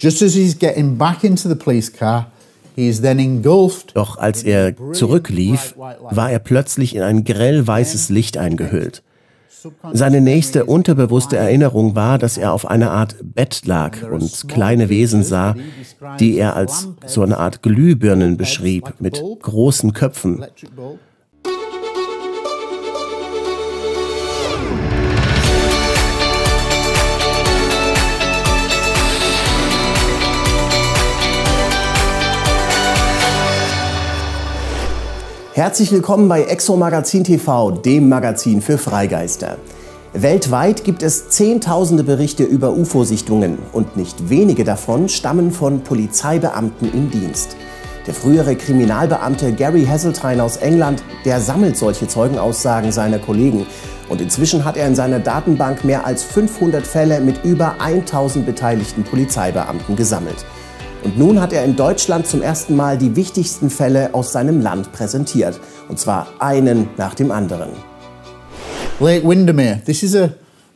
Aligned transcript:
Just 0.00 0.22
as 0.22 0.34
he's 0.34 0.58
getting 0.58 0.96
back 0.96 1.24
into 1.24 1.46
the 1.48 1.54
police 1.54 1.92
car, 1.92 2.32
doch 3.94 4.16
als 4.16 4.42
er 4.42 4.74
zurücklief, 4.92 5.74
war 5.76 6.30
er 6.30 6.38
plötzlich 6.38 6.96
in 6.96 7.02
ein 7.02 7.24
grell 7.24 7.66
weißes 7.66 8.08
Licht 8.08 8.38
eingehüllt. 8.38 9.02
Seine 9.92 10.22
nächste 10.22 10.64
unterbewusste 10.64 11.36
Erinnerung 11.36 11.94
war, 11.94 12.16
dass 12.16 12.38
er 12.38 12.54
auf 12.54 12.66
einer 12.66 12.92
Art 12.92 13.16
Bett 13.22 13.66
lag 13.66 14.02
und 14.10 14.48
kleine 14.48 14.88
Wesen 14.88 15.22
sah, 15.22 15.54
die 16.18 16.38
er 16.38 16.56
als 16.56 16.88
so 17.04 17.22
eine 17.22 17.36
Art 17.36 17.62
Glühbirnen 17.62 18.38
beschrieb, 18.38 18.94
mit 19.00 19.22
großen 19.42 19.92
Köpfen. 19.92 20.46
Herzlich 35.52 35.90
willkommen 35.90 36.28
bei 36.28 36.44
Exo 36.44 36.76
Magazin 36.76 37.24
TV, 37.24 37.72
dem 37.72 38.08
Magazin 38.08 38.62
für 38.62 38.78
Freigeister. 38.78 39.56
Weltweit 40.12 40.84
gibt 40.84 41.02
es 41.02 41.28
zehntausende 41.28 42.04
Berichte 42.04 42.44
über 42.44 42.70
UFO-Sichtungen 42.70 43.58
und 43.72 43.96
nicht 43.96 44.30
wenige 44.30 44.62
davon 44.62 45.08
stammen 45.08 45.50
von 45.50 45.82
Polizeibeamten 45.82 46.92
im 46.92 47.10
Dienst. 47.10 47.56
Der 48.06 48.14
frühere 48.14 48.54
Kriminalbeamte 48.54 49.52
Gary 49.52 49.84
Haseltine 49.86 50.40
aus 50.40 50.56
England, 50.58 51.02
der 51.24 51.40
sammelt 51.40 51.76
solche 51.76 52.06
Zeugenaussagen 52.06 52.92
seiner 52.92 53.18
Kollegen 53.18 53.66
und 54.08 54.20
inzwischen 54.20 54.64
hat 54.64 54.76
er 54.76 54.86
in 54.86 54.94
seiner 54.94 55.18
Datenbank 55.18 55.82
mehr 55.82 56.06
als 56.06 56.22
500 56.22 56.86
Fälle 56.86 57.20
mit 57.20 57.44
über 57.44 57.74
1000 57.80 58.46
beteiligten 58.46 59.02
Polizeibeamten 59.02 59.96
gesammelt. 59.96 60.44
Und 61.02 61.18
nun 61.18 61.40
hat 61.40 61.52
er 61.52 61.64
in 61.64 61.76
Deutschland 61.76 62.26
zum 62.26 62.42
ersten 62.42 62.76
Mal 62.76 62.98
die 62.98 63.16
wichtigsten 63.16 63.70
Fälle 63.70 64.14
aus 64.14 64.32
seinem 64.32 64.60
Land 64.60 64.92
präsentiert. 64.92 65.58
Und 65.88 65.98
zwar 65.98 66.28
einen 66.38 66.88
nach 66.96 67.14
dem 67.14 67.30
anderen. 67.30 67.70
Lake 69.00 69.26
Windermere. 69.26 69.80
This 69.84 70.02
is 70.02 70.14
a 70.14 70.30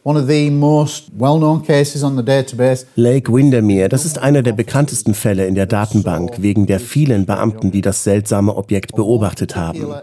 One 0.07 0.21
of 0.21 0.29
the 0.29 0.51
most 0.51 1.11
well-known 1.17 1.63
cases 1.63 2.05
on 2.05 2.15
the 2.15 2.23
database. 2.23 2.85
Lake 2.97 3.33
Windermere, 3.33 3.89
das 3.89 4.05
ist 4.05 4.19
einer 4.19 4.43
der 4.43 4.53
bekanntesten 4.53 5.15
Fälle 5.15 5.47
in 5.47 5.55
der 5.55 5.65
Datenbank 5.65 6.43
wegen 6.43 6.67
der 6.67 6.79
vielen 6.79 7.25
Beamten, 7.25 7.70
die 7.70 7.81
das 7.81 8.05
seltsame 8.05 8.55
Objekt 8.55 8.95
beobachtet 8.95 9.57
haben. 9.57 9.95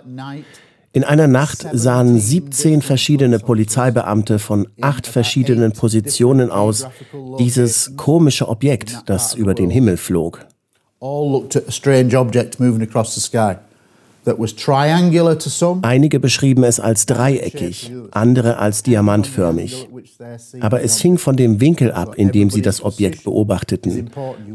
In 0.93 1.05
einer 1.05 1.27
Nacht 1.27 1.65
sahen 1.71 2.19
17 2.19 2.81
verschiedene 2.81 3.39
Polizeibeamte 3.39 4.39
von 4.39 4.67
acht 4.81 5.07
verschiedenen 5.07 5.71
Positionen 5.71 6.51
aus 6.51 6.85
dieses 7.39 7.95
komische 7.95 8.49
Objekt, 8.49 9.03
das 9.05 9.33
über 9.33 9.53
den 9.53 9.69
Himmel 9.69 9.95
flog. 9.95 10.45
All 10.99 11.31
looked 11.31 11.55
at 11.55 11.65
a 11.67 11.71
strange 11.71 12.19
object 12.19 12.59
moving 12.59 12.81
across 12.81 13.15
the 13.15 13.21
sky. 13.21 13.55
Einige 15.81 16.19
beschrieben 16.19 16.63
es 16.63 16.79
als 16.79 17.05
dreieckig, 17.05 17.91
andere 18.11 18.57
als 18.57 18.83
diamantförmig. 18.83 19.89
Aber 20.59 20.83
es 20.83 20.99
hing 20.99 21.17
von 21.17 21.35
dem 21.35 21.59
Winkel 21.59 21.91
ab, 21.91 22.15
in 22.15 22.31
dem 22.31 22.49
sie 22.49 22.61
das 22.61 22.83
Objekt 22.83 23.23
beobachteten. 23.23 24.11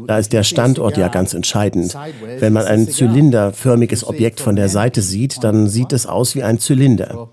Da 0.07 0.17
ist 0.17 0.31
der 0.33 0.43
Standort 0.43 0.97
ja 0.97 1.09
ganz 1.09 1.33
entscheidend. 1.33 1.97
Wenn 2.39 2.53
man 2.53 2.65
ein 2.65 2.87
zylinderförmiges 2.87 4.07
Objekt 4.07 4.39
von 4.39 4.55
der 4.55 4.69
Seite 4.69 5.01
sieht, 5.01 5.43
dann 5.43 5.67
sieht 5.67 5.91
es 5.91 6.05
aus 6.05 6.35
wie 6.35 6.43
ein 6.43 6.59
Zylinder. 6.59 7.29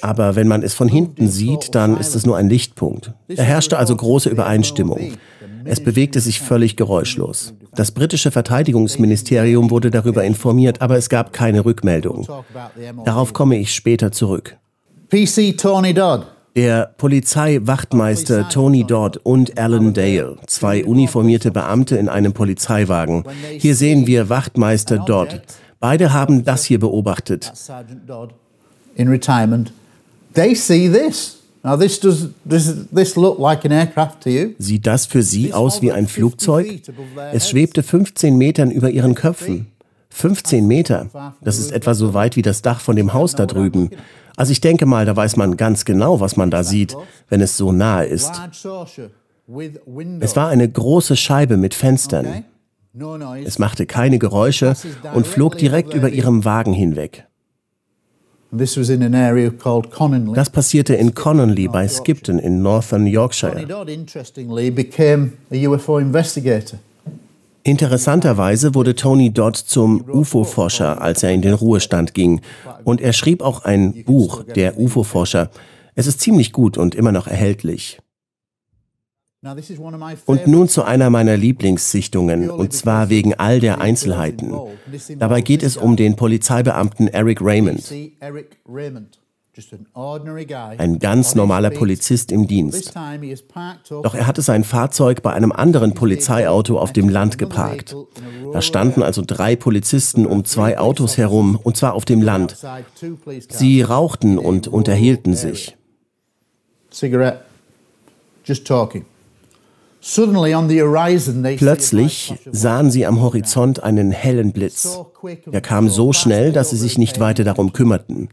Aber 0.00 0.34
wenn 0.34 0.48
man 0.48 0.62
es 0.62 0.74
von 0.74 0.88
hinten 0.88 1.28
sieht, 1.28 1.74
dann 1.74 1.96
ist 1.96 2.16
es 2.16 2.26
nur 2.26 2.36
ein 2.36 2.48
Lichtpunkt. 2.48 3.12
Da 3.28 3.42
herrschte 3.42 3.78
also 3.78 3.94
große 3.94 4.28
Übereinstimmung. 4.28 5.12
Es 5.64 5.80
bewegte 5.80 6.20
sich 6.20 6.40
völlig 6.40 6.76
geräuschlos. 6.76 7.54
Das 7.74 7.90
britische 7.90 8.30
Verteidigungsministerium 8.30 9.70
wurde 9.70 9.90
darüber 9.90 10.24
informiert, 10.24 10.80
aber 10.80 10.96
es 10.96 11.08
gab 11.08 11.32
keine 11.32 11.64
Rückmeldung. 11.64 12.26
Darauf 13.04 13.32
komme 13.32 13.56
ich 13.56 13.74
später 13.74 14.12
zurück. 14.12 14.56
PC 15.10 15.56
Tony 15.56 15.94
Dodd. 15.94 16.26
Der 16.54 16.94
Polizeiwachtmeister 16.98 18.48
Tony 18.50 18.84
Dodd 18.84 19.18
und 19.22 19.58
Alan 19.58 19.94
Dale, 19.94 20.36
zwei 20.46 20.84
uniformierte 20.84 21.50
Beamte 21.50 21.96
in 21.96 22.10
einem 22.10 22.34
Polizeiwagen. 22.34 23.24
Hier 23.58 23.74
sehen 23.74 24.06
wir 24.06 24.28
Wachtmeister 24.28 24.98
Dodd. 24.98 25.40
Beide 25.80 26.12
haben 26.12 26.44
das 26.44 26.64
hier 26.64 26.78
beobachtet 26.78 27.50
in 28.94 29.08
retirement, 29.08 29.72
they 30.34 30.54
see 30.54 30.88
this. 30.88 31.41
Now 31.64 31.76
this 31.78 32.00
does 32.00 32.30
does 32.44 32.86
this 32.92 33.16
look 33.16 33.38
like 33.38 33.64
an 33.64 33.72
aircraft 33.72 34.22
to 34.22 34.30
you? 34.30 34.54
Sieht 34.58 34.86
das 34.86 35.06
für 35.06 35.22
Sie 35.22 35.52
aus 35.52 35.80
wie 35.80 35.92
ein 35.92 36.08
Flugzeug? 36.08 36.82
Es 37.32 37.48
schwebte 37.48 37.82
15 37.82 38.36
Metern 38.36 38.70
über 38.70 38.90
Ihren 38.90 39.14
Köpfen. 39.14 39.68
15 40.10 40.66
Meter. 40.66 41.08
Das 41.40 41.58
ist 41.58 41.72
etwa 41.72 41.94
so 41.94 42.14
weit 42.14 42.36
wie 42.36 42.42
das 42.42 42.62
Dach 42.62 42.80
von 42.80 42.96
dem 42.96 43.14
Haus 43.14 43.34
da 43.34 43.46
drüben. 43.46 43.90
Also 44.36 44.52
ich 44.52 44.60
denke 44.60 44.86
mal, 44.86 45.06
da 45.06 45.16
weiß 45.16 45.36
man 45.36 45.56
ganz 45.56 45.84
genau, 45.84 46.20
was 46.20 46.36
man 46.36 46.50
da 46.50 46.64
sieht, 46.64 46.96
wenn 47.28 47.40
es 47.40 47.56
so 47.56 47.72
nahe 47.72 48.06
ist. 48.06 48.32
Es 50.20 50.36
war 50.36 50.48
eine 50.48 50.68
große 50.68 51.16
Scheibe 51.16 51.56
mit 51.56 51.74
Fenstern. 51.74 52.44
Es 53.44 53.58
machte 53.58 53.86
keine 53.86 54.18
Geräusche 54.18 54.74
und 55.14 55.26
flog 55.26 55.56
direkt 55.56 55.94
über 55.94 56.10
ihrem 56.10 56.44
Wagen 56.44 56.72
hinweg. 56.74 57.26
Das 60.34 60.50
passierte 60.50 60.94
in 60.94 61.14
Connolly 61.14 61.68
bei 61.68 61.88
Skipton 61.88 62.38
in 62.38 62.60
Northern 62.60 63.06
Yorkshire. 63.06 63.56
Interessanterweise 67.64 68.74
wurde 68.74 68.94
Tony 68.94 69.32
Dodd 69.32 69.56
zum 69.56 70.04
UFO-Forscher, 70.06 71.00
als 71.00 71.22
er 71.22 71.30
in 71.30 71.40
den 71.40 71.54
Ruhestand 71.54 72.12
ging. 72.12 72.42
Und 72.84 73.00
er 73.00 73.14
schrieb 73.14 73.40
auch 73.40 73.64
ein 73.64 74.04
Buch, 74.04 74.42
der 74.42 74.78
UFO-Forscher. 74.78 75.48
Es 75.94 76.06
ist 76.06 76.20
ziemlich 76.20 76.52
gut 76.52 76.76
und 76.76 76.94
immer 76.94 77.12
noch 77.12 77.26
erhältlich. 77.28 78.01
Und 80.26 80.46
nun 80.46 80.68
zu 80.68 80.84
einer 80.84 81.10
meiner 81.10 81.36
Lieblingssichtungen, 81.36 82.48
und 82.48 82.72
zwar 82.72 83.08
wegen 83.08 83.34
all 83.34 83.58
der 83.58 83.80
Einzelheiten. 83.80 84.54
Dabei 85.18 85.40
geht 85.40 85.64
es 85.64 85.76
um 85.76 85.96
den 85.96 86.14
Polizeibeamten 86.14 87.08
Eric 87.08 87.40
Raymond. 87.42 87.92
Ein 90.78 90.98
ganz 90.98 91.34
normaler 91.34 91.70
Polizist 91.70 92.32
im 92.32 92.46
Dienst. 92.46 92.94
Doch 93.90 94.14
er 94.14 94.26
hatte 94.26 94.42
sein 94.42 94.64
Fahrzeug 94.64 95.22
bei 95.22 95.32
einem 95.32 95.52
anderen 95.52 95.92
Polizeiauto 95.92 96.78
auf 96.78 96.92
dem 96.92 97.08
Land 97.08 97.36
geparkt. 97.36 97.96
Da 98.52 98.62
standen 98.62 99.02
also 99.02 99.22
drei 99.26 99.56
Polizisten 99.56 100.24
um 100.24 100.44
zwei 100.44 100.78
Autos 100.78 101.18
herum, 101.18 101.58
und 101.62 101.76
zwar 101.76 101.94
auf 101.94 102.04
dem 102.04 102.22
Land. 102.22 102.56
Sie 103.48 103.82
rauchten 103.82 104.38
und 104.38 104.68
unterhielten 104.68 105.34
sich. 105.34 105.76
Cigarette. 106.90 107.40
Just 108.44 108.66
talking. 108.66 109.04
Plötzlich 111.58 112.34
sahen 112.50 112.90
sie 112.90 113.06
am 113.06 113.22
Horizont 113.22 113.82
einen 113.82 114.10
hellen 114.10 114.52
Blitz. 114.52 114.98
Er 115.50 115.60
kam 115.60 115.88
so 115.88 116.12
schnell, 116.12 116.52
dass 116.52 116.70
sie 116.70 116.76
sich 116.76 116.98
nicht 116.98 117.20
weiter 117.20 117.44
darum 117.44 117.72
kümmerten. 117.72 118.28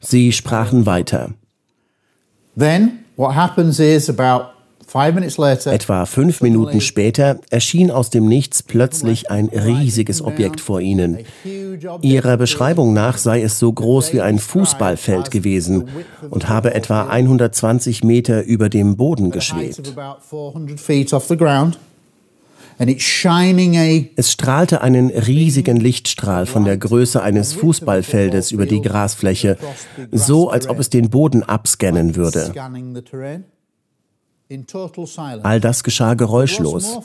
Sie 0.00 0.32
sprachen 0.32 0.86
weiter. 0.86 1.30
Then 2.58 3.04
what 3.16 3.36
happens 3.36 3.78
is 3.78 4.10
about 4.10 4.57
Etwa 5.66 6.06
fünf 6.06 6.40
Minuten 6.40 6.80
später 6.80 7.40
erschien 7.50 7.90
aus 7.90 8.10
dem 8.10 8.26
Nichts 8.26 8.62
plötzlich 8.62 9.30
ein 9.30 9.46
riesiges 9.46 10.22
Objekt 10.22 10.60
vor 10.60 10.80
ihnen. 10.80 11.18
Ihrer 12.00 12.36
Beschreibung 12.36 12.94
nach 12.94 13.18
sei 13.18 13.42
es 13.42 13.58
so 13.58 13.72
groß 13.72 14.14
wie 14.14 14.22
ein 14.22 14.38
Fußballfeld 14.38 15.30
gewesen 15.30 15.88
und 16.30 16.48
habe 16.48 16.74
etwa 16.74 17.06
120 17.06 18.02
Meter 18.02 18.44
über 18.44 18.68
dem 18.68 18.96
Boden 18.96 19.30
geschwebt. 19.30 19.94
Es 24.16 24.32
strahlte 24.32 24.80
einen 24.80 25.10
riesigen 25.10 25.76
Lichtstrahl 25.78 26.46
von 26.46 26.64
der 26.64 26.76
Größe 26.76 27.20
eines 27.20 27.52
Fußballfeldes 27.52 28.52
über 28.52 28.66
die 28.66 28.80
Grasfläche, 28.80 29.58
so 30.12 30.48
als 30.48 30.68
ob 30.68 30.78
es 30.78 30.88
den 30.88 31.10
Boden 31.10 31.42
abscannen 31.42 32.14
würde. 32.14 32.52
All 35.42 35.60
das 35.60 35.84
geschah 35.84 36.14
geräuschlos. 36.14 36.98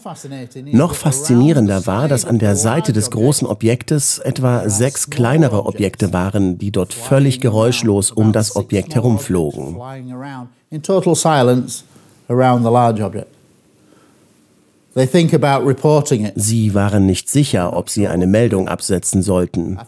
Noch 0.72 0.96
faszinierender 0.96 1.86
war, 1.86 2.08
dass 2.08 2.24
an 2.24 2.40
der 2.40 2.56
Seite 2.56 2.94
des 2.94 3.12
großen 3.12 3.46
Objektes 3.46 4.20
etwa 4.20 4.70
sechs 4.70 5.10
kleinere 5.10 5.66
Objekte 5.66 6.14
waren, 6.14 6.58
die 6.58 6.72
dort 6.72 6.94
völlig 6.94 7.42
geräuschlos 7.42 8.12
um 8.12 8.32
das 8.32 8.56
Objekt 8.56 8.96
herumflogen. 8.96 9.76
Sie 16.36 16.74
waren 16.74 17.06
nicht 17.06 17.30
sicher, 17.30 17.76
ob 17.76 17.90
sie 17.90 18.08
eine 18.08 18.28
Meldung 18.28 18.68
absetzen 18.70 19.22
sollten. 19.22 19.80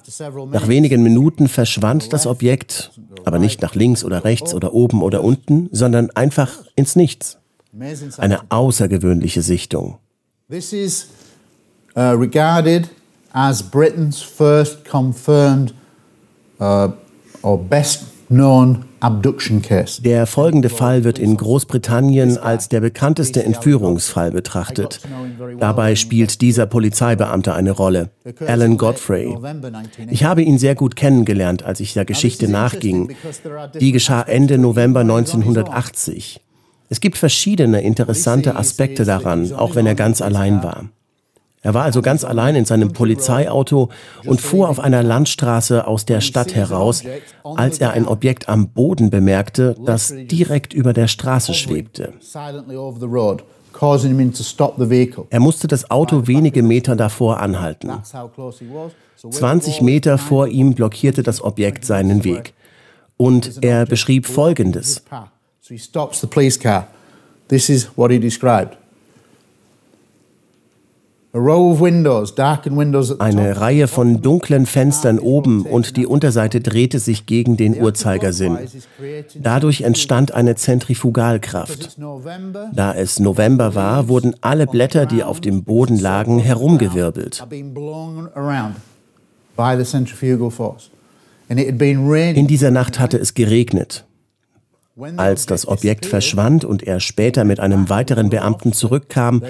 Nach 0.51 0.67
wenigen 0.67 1.03
Minuten 1.03 1.47
verschwand 1.47 2.11
das 2.11 2.27
Objekt, 2.27 2.91
aber 3.23 3.39
nicht 3.39 3.61
nach 3.61 3.75
links 3.75 4.03
oder 4.03 4.25
rechts 4.25 4.53
oder 4.53 4.73
oben 4.73 5.01
oder 5.01 5.23
unten, 5.23 5.69
sondern 5.71 6.09
einfach 6.11 6.51
ins 6.75 6.97
Nichts. 6.97 7.37
Eine 8.17 8.39
außergewöhnliche 8.49 9.41
Sichtung. 9.41 9.97
This 10.49 10.73
is 10.73 11.07
uh, 11.95 12.11
regarded 12.11 12.89
as 13.33 13.61
Britain's 13.61 14.21
first 14.21 14.85
confirmed 14.85 15.73
uh, 16.59 16.89
or 17.41 17.57
best 17.57 18.05
known 18.29 18.85
abduction 18.99 19.61
case. 19.61 20.01
Der 20.01 20.25
folgende 20.25 20.69
Fall 20.69 21.03
wird 21.03 21.19
in 21.19 21.37
Großbritannien 21.37 22.37
als 22.37 22.69
der 22.69 22.79
bekannteste 22.79 23.43
Entführungsfall 23.43 24.31
betrachtet. 24.31 25.01
Dabei 25.59 25.95
spielt 25.95 26.41
dieser 26.41 26.65
Polizeibeamte 26.65 27.53
eine 27.53 27.71
Rolle, 27.71 28.09
Alan 28.47 28.77
Godfrey. 28.77 29.37
Ich 30.09 30.23
habe 30.23 30.41
ihn 30.41 30.57
sehr 30.57 30.75
gut 30.75 30.95
kennengelernt, 30.95 31.63
als 31.63 31.79
ich 31.79 31.93
der 31.93 32.05
Geschichte 32.05 32.47
nachging. 32.47 33.15
Die 33.79 33.91
geschah 33.91 34.21
Ende 34.21 34.57
November 34.57 35.01
1980. 35.01 36.41
Es 36.89 36.99
gibt 36.99 37.17
verschiedene 37.17 37.81
interessante 37.81 38.55
Aspekte 38.55 39.05
daran, 39.05 39.51
auch 39.53 39.75
wenn 39.75 39.87
er 39.87 39.95
ganz 39.95 40.21
allein 40.21 40.63
war. 40.63 40.85
Er 41.65 41.73
war 41.73 41.83
also 41.83 42.03
ganz 42.03 42.23
allein 42.23 42.55
in 42.55 42.65
seinem 42.65 42.93
Polizeiauto 42.93 43.89
und 44.23 44.39
fuhr 44.39 44.69
auf 44.69 44.79
einer 44.79 45.01
Landstraße 45.01 45.87
aus 45.87 46.05
der 46.05 46.21
Stadt 46.21 46.53
heraus, 46.53 47.01
als 47.43 47.79
er 47.79 47.93
ein 47.93 48.07
Objekt 48.07 48.47
am 48.47 48.69
Boden 48.69 49.09
bemerkte, 49.09 49.75
das 49.83 50.13
direkt 50.15 50.75
über 50.75 50.93
der 50.93 51.07
Straße 51.07 51.55
schwebte. 51.55 52.13
Er 55.31 55.39
musste 55.39 55.67
das 55.67 55.89
Auto 55.89 56.27
wenige 56.27 56.61
Meter 56.61 56.95
davor 56.95 57.39
anhalten. 57.39 57.91
20 59.27 59.81
Meter 59.81 60.17
vor 60.19 60.47
ihm 60.47 60.75
blockierte 60.75 61.23
das 61.23 61.41
Objekt 61.41 61.83
seinen 61.83 62.23
Weg. 62.23 62.53
Und 63.17 63.63
er 63.63 63.87
beschrieb 63.87 64.27
Folgendes. 64.27 65.03
This 67.47 67.69
is 67.69 67.89
what 67.95 68.11
he 68.11 68.19
described. 68.19 68.77
Eine 73.19 73.59
Reihe 73.59 73.87
von 73.87 74.21
dunklen 74.21 74.65
Fenstern 74.67 75.19
oben 75.19 75.65
und 75.65 75.97
die 75.97 76.05
Unterseite 76.05 76.61
drehte 76.61 76.99
sich 76.99 77.25
gegen 77.25 77.57
den 77.57 77.81
Uhrzeigersinn. 77.81 78.57
Dadurch 79.41 79.81
entstand 79.81 80.33
eine 80.33 80.55
Zentrifugalkraft. 80.55 81.97
Da 82.73 82.93
es 82.93 83.19
November 83.19 83.75
war, 83.75 84.07
wurden 84.07 84.35
alle 84.41 84.67
Blätter, 84.67 85.05
die 85.07 85.23
auf 85.23 85.41
dem 85.41 85.63
Boden 85.63 85.99
lagen, 85.99 86.39
herumgewirbelt. 86.39 87.43
In 91.49 92.47
dieser 92.47 92.71
Nacht 92.71 92.99
hatte 92.99 93.17
es 93.17 93.33
geregnet. 93.33 94.04
Als 95.17 95.45
das 95.45 95.67
Objekt 95.67 96.05
verschwand 96.05 96.63
und 96.63 96.81
er 96.83 97.01
später 97.01 97.43
mit 97.43 97.59
einem 97.59 97.89
weiteren 97.89 98.29
Beamten 98.29 98.71
zurückkam, 98.71 99.43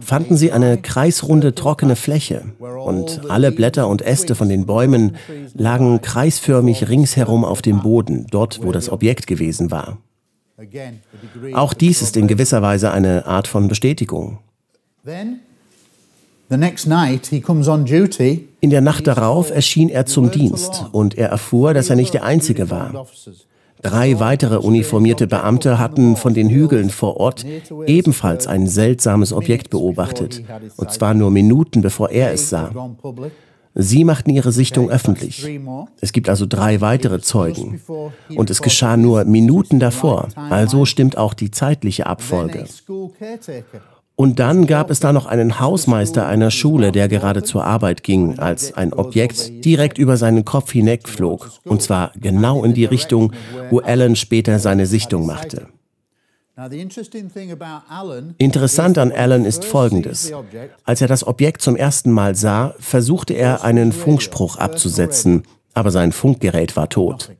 fanden 0.00 0.38
sie 0.38 0.52
eine 0.52 0.78
kreisrunde 0.78 1.54
trockene 1.54 1.96
Fläche 1.96 2.44
und 2.58 3.28
alle 3.28 3.52
Blätter 3.52 3.88
und 3.88 4.00
Äste 4.00 4.34
von 4.34 4.48
den 4.48 4.64
Bäumen 4.64 5.16
lagen 5.52 6.00
kreisförmig 6.00 6.88
ringsherum 6.88 7.44
auf 7.44 7.60
dem 7.60 7.82
Boden, 7.82 8.26
dort 8.30 8.62
wo 8.62 8.72
das 8.72 8.88
Objekt 8.88 9.26
gewesen 9.26 9.70
war. 9.70 9.98
Auch 11.52 11.74
dies 11.74 12.00
ist 12.00 12.16
in 12.16 12.26
gewisser 12.26 12.62
Weise 12.62 12.90
eine 12.90 13.26
Art 13.26 13.48
von 13.48 13.68
Bestätigung. 13.68 14.38
In 18.60 18.70
der 18.70 18.80
Nacht 18.80 19.06
darauf 19.06 19.50
erschien 19.50 19.90
er 19.90 20.06
zum 20.06 20.30
Dienst 20.30 20.86
und 20.92 21.18
er 21.18 21.28
erfuhr, 21.28 21.74
dass 21.74 21.90
er 21.90 21.96
nicht 21.96 22.14
der 22.14 22.24
Einzige 22.24 22.70
war. 22.70 23.06
Drei 23.82 24.18
weitere 24.18 24.56
uniformierte 24.56 25.26
Beamte 25.26 25.78
hatten 25.78 26.16
von 26.16 26.34
den 26.34 26.48
Hügeln 26.48 26.90
vor 26.90 27.18
Ort 27.18 27.44
ebenfalls 27.86 28.46
ein 28.46 28.66
seltsames 28.66 29.32
Objekt 29.32 29.70
beobachtet, 29.70 30.42
und 30.76 30.90
zwar 30.92 31.14
nur 31.14 31.30
Minuten 31.30 31.82
bevor 31.82 32.10
er 32.10 32.32
es 32.32 32.48
sah. 32.48 32.70
Sie 33.78 34.04
machten 34.04 34.30
ihre 34.30 34.52
Sichtung 34.52 34.88
öffentlich. 34.88 35.46
Es 36.00 36.12
gibt 36.12 36.30
also 36.30 36.46
drei 36.46 36.80
weitere 36.80 37.20
Zeugen. 37.20 37.82
Und 38.34 38.48
es 38.48 38.62
geschah 38.62 38.96
nur 38.96 39.24
Minuten 39.24 39.78
davor, 39.78 40.28
also 40.34 40.86
stimmt 40.86 41.18
auch 41.18 41.34
die 41.34 41.50
zeitliche 41.50 42.06
Abfolge. 42.06 42.64
Und 44.16 44.38
dann 44.38 44.66
gab 44.66 44.90
es 44.90 44.98
da 44.98 45.12
noch 45.12 45.26
einen 45.26 45.60
Hausmeister 45.60 46.26
einer 46.26 46.50
Schule, 46.50 46.90
der 46.90 47.06
gerade 47.08 47.42
zur 47.42 47.64
Arbeit 47.64 48.02
ging, 48.02 48.38
als 48.38 48.72
ein 48.72 48.94
Objekt 48.94 49.64
direkt 49.64 49.98
über 49.98 50.16
seinen 50.16 50.46
Kopf 50.46 50.72
hinwegflog. 50.72 51.50
Und 51.64 51.82
zwar 51.82 52.12
genau 52.18 52.64
in 52.64 52.72
die 52.72 52.86
Richtung, 52.86 53.34
wo 53.68 53.80
Alan 53.80 54.16
später 54.16 54.58
seine 54.58 54.86
Sichtung 54.86 55.26
machte. 55.26 55.68
Interessant 58.38 58.96
an 58.96 59.12
Alan 59.12 59.44
ist 59.44 59.66
Folgendes. 59.66 60.32
Als 60.84 61.02
er 61.02 61.08
das 61.08 61.26
Objekt 61.26 61.60
zum 61.60 61.76
ersten 61.76 62.10
Mal 62.10 62.34
sah, 62.34 62.74
versuchte 62.78 63.34
er 63.34 63.62
einen 63.62 63.92
Funkspruch 63.92 64.56
abzusetzen, 64.56 65.42
aber 65.74 65.90
sein 65.90 66.12
Funkgerät 66.12 66.74
war 66.74 66.88
tot. 66.88 67.32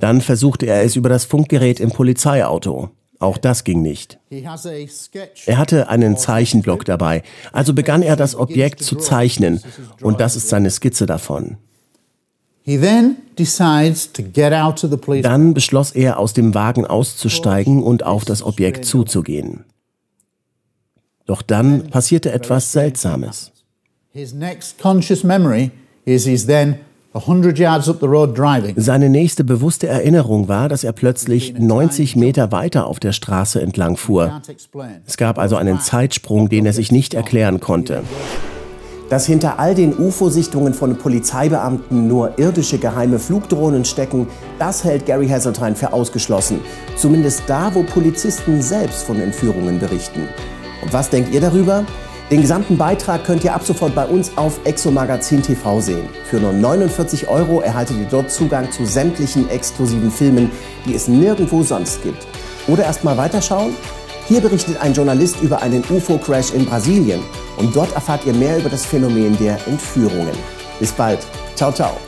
Dann 0.00 0.20
versuchte 0.20 0.66
er 0.66 0.82
es 0.82 0.96
über 0.96 1.08
das 1.08 1.24
Funkgerät 1.24 1.80
im 1.80 1.90
Polizeiauto. 1.90 2.90
Auch 3.22 3.38
das 3.38 3.62
ging 3.62 3.82
nicht. 3.82 4.18
Er 4.30 5.58
hatte 5.58 5.88
einen 5.88 6.16
Zeichenblock 6.16 6.84
dabei, 6.84 7.22
also 7.52 7.72
begann 7.72 8.02
er 8.02 8.16
das 8.16 8.34
Objekt 8.34 8.82
zu 8.82 8.96
zeichnen 8.96 9.62
und 10.00 10.20
das 10.20 10.34
ist 10.34 10.48
seine 10.48 10.70
Skizze 10.70 11.06
davon. 11.06 11.56
Dann 15.22 15.54
beschloss 15.54 15.92
er, 15.92 16.18
aus 16.18 16.32
dem 16.32 16.54
Wagen 16.54 16.84
auszusteigen 16.84 17.84
und 17.84 18.04
auf 18.04 18.24
das 18.24 18.42
Objekt 18.42 18.86
zuzugehen. 18.86 19.64
Doch 21.24 21.42
dann 21.42 21.90
passierte 21.90 22.32
etwas 22.32 22.72
Seltsames. 22.72 23.52
His 24.10 24.34
next 24.34 24.78
conscious 24.78 25.22
memory 25.22 25.70
is 26.04 26.24
he's 26.24 26.46
then 26.46 26.80
seine 28.76 29.08
nächste 29.10 29.44
bewusste 29.44 29.86
Erinnerung 29.86 30.48
war, 30.48 30.68
dass 30.68 30.82
er 30.82 30.92
plötzlich 30.92 31.54
90 31.58 32.16
Meter 32.16 32.52
weiter 32.52 32.86
auf 32.86 33.00
der 33.00 33.12
Straße 33.12 33.60
entlang 33.60 33.96
fuhr. 33.96 34.40
Es 35.06 35.18
gab 35.18 35.38
also 35.38 35.56
einen 35.56 35.80
Zeitsprung, 35.80 36.48
den 36.48 36.64
er 36.64 36.72
sich 36.72 36.90
nicht 36.90 37.12
erklären 37.12 37.60
konnte. 37.60 38.02
Dass 39.10 39.26
hinter 39.26 39.58
all 39.58 39.74
den 39.74 39.94
UFO-Sichtungen 39.94 40.72
von 40.72 40.96
Polizeibeamten 40.96 42.08
nur 42.08 42.38
irdische 42.38 42.78
geheime 42.78 43.18
Flugdrohnen 43.18 43.84
stecken, 43.84 44.26
das 44.58 44.82
hält 44.82 45.04
Gary 45.04 45.28
Hasseltine 45.28 45.74
für 45.74 45.92
ausgeschlossen. 45.92 46.60
Zumindest 46.96 47.42
da, 47.46 47.74
wo 47.74 47.82
Polizisten 47.82 48.62
selbst 48.62 49.02
von 49.02 49.20
Entführungen 49.20 49.78
berichten. 49.78 50.22
Und 50.82 50.94
was 50.94 51.10
denkt 51.10 51.34
ihr 51.34 51.42
darüber? 51.42 51.84
Den 52.32 52.40
gesamten 52.40 52.78
Beitrag 52.78 53.24
könnt 53.24 53.44
ihr 53.44 53.54
ab 53.54 53.62
sofort 53.62 53.94
bei 53.94 54.06
uns 54.06 54.38
auf 54.38 54.58
Exomagazin 54.64 55.42
TV 55.42 55.82
sehen. 55.82 56.08
Für 56.24 56.38
nur 56.38 56.54
49 56.54 57.28
Euro 57.28 57.60
erhaltet 57.60 57.98
ihr 57.98 58.06
dort 58.06 58.30
Zugang 58.30 58.72
zu 58.72 58.86
sämtlichen 58.86 59.50
exklusiven 59.50 60.10
Filmen, 60.10 60.50
die 60.86 60.94
es 60.94 61.08
nirgendwo 61.08 61.62
sonst 61.62 62.02
gibt. 62.02 62.26
Oder 62.68 62.84
erst 62.84 63.04
mal 63.04 63.18
weiterschauen? 63.18 63.74
Hier 64.28 64.40
berichtet 64.40 64.80
ein 64.80 64.94
Journalist 64.94 65.42
über 65.42 65.60
einen 65.60 65.84
UFO-Crash 65.90 66.54
in 66.54 66.64
Brasilien 66.64 67.20
und 67.58 67.76
dort 67.76 67.94
erfahrt 67.94 68.24
ihr 68.24 68.32
mehr 68.32 68.56
über 68.56 68.70
das 68.70 68.86
Phänomen 68.86 69.36
der 69.36 69.58
Entführungen. 69.66 70.32
Bis 70.80 70.90
bald. 70.90 71.18
Ciao, 71.54 71.70
ciao. 71.70 71.98